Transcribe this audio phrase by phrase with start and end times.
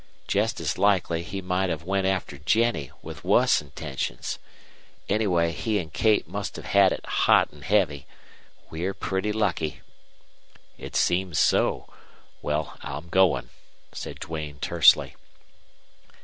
[0.27, 4.39] Jest as likely he might have went after Jennie, with wuss intentions.
[5.07, 8.07] Anyway, he an' Kate must have had it hot an' heavy.
[8.71, 9.81] We're pretty lucky."
[10.75, 11.87] "It seems so.
[12.41, 13.49] Well, I'm going,"
[13.91, 15.15] said Duane, tersely.